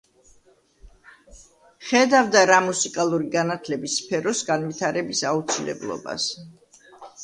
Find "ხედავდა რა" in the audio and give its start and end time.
1.91-2.59